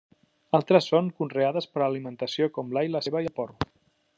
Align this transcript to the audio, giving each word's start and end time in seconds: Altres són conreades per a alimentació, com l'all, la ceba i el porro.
Altres 0.59 0.87
són 0.93 1.11
conreades 1.19 1.67
per 1.75 1.83
a 1.83 1.91
alimentació, 1.91 2.49
com 2.57 2.73
l'all, 2.77 2.91
la 2.97 3.03
ceba 3.09 3.25
i 3.27 3.33
el 3.33 3.37
porro. 3.41 3.71